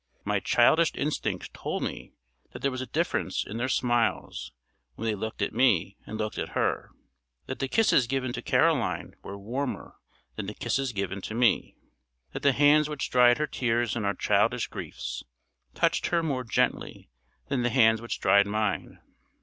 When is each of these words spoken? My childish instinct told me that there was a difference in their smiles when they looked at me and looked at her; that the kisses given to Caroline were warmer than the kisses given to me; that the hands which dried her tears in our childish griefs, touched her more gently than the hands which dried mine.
My 0.25 0.39
childish 0.39 0.93
instinct 0.95 1.53
told 1.53 1.83
me 1.83 2.15
that 2.53 2.63
there 2.63 2.71
was 2.71 2.81
a 2.81 2.87
difference 2.87 3.43
in 3.45 3.57
their 3.57 3.69
smiles 3.69 4.51
when 4.95 5.05
they 5.07 5.13
looked 5.13 5.43
at 5.43 5.53
me 5.53 5.95
and 6.07 6.17
looked 6.17 6.39
at 6.39 6.53
her; 6.57 6.89
that 7.45 7.59
the 7.59 7.67
kisses 7.67 8.07
given 8.07 8.33
to 8.33 8.41
Caroline 8.41 9.13
were 9.21 9.37
warmer 9.37 9.97
than 10.37 10.47
the 10.47 10.55
kisses 10.55 10.91
given 10.91 11.21
to 11.21 11.35
me; 11.35 11.75
that 12.33 12.41
the 12.41 12.51
hands 12.53 12.89
which 12.89 13.11
dried 13.11 13.37
her 13.37 13.45
tears 13.45 13.95
in 13.95 14.03
our 14.03 14.15
childish 14.15 14.65
griefs, 14.69 15.23
touched 15.75 16.07
her 16.07 16.23
more 16.23 16.43
gently 16.43 17.11
than 17.49 17.61
the 17.61 17.69
hands 17.69 18.01
which 18.01 18.19
dried 18.19 18.47
mine. 18.47 18.97